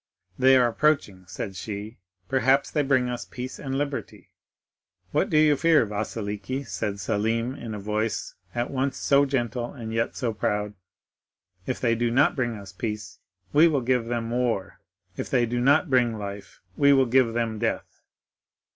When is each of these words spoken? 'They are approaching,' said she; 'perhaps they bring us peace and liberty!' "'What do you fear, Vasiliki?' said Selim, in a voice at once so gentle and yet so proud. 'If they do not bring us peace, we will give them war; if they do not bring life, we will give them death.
'They 0.39 0.55
are 0.57 0.67
approaching,' 0.67 1.25
said 1.27 1.55
she; 1.55 1.99
'perhaps 2.27 2.71
they 2.71 2.81
bring 2.81 3.07
us 3.07 3.23
peace 3.23 3.59
and 3.59 3.77
liberty!' 3.77 4.31
"'What 5.11 5.29
do 5.29 5.37
you 5.37 5.55
fear, 5.55 5.85
Vasiliki?' 5.85 6.63
said 6.65 6.99
Selim, 6.99 7.53
in 7.53 7.75
a 7.75 7.79
voice 7.79 8.33
at 8.55 8.71
once 8.71 8.97
so 8.97 9.25
gentle 9.27 9.71
and 9.73 9.93
yet 9.93 10.15
so 10.15 10.33
proud. 10.33 10.73
'If 11.67 11.79
they 11.79 11.93
do 11.93 12.09
not 12.09 12.35
bring 12.35 12.55
us 12.55 12.73
peace, 12.73 13.19
we 13.53 13.67
will 13.67 13.81
give 13.81 14.05
them 14.05 14.31
war; 14.31 14.79
if 15.17 15.29
they 15.29 15.45
do 15.45 15.61
not 15.61 15.87
bring 15.91 16.17
life, 16.17 16.61
we 16.75 16.93
will 16.93 17.05
give 17.05 17.33
them 17.33 17.59
death. 17.59 18.01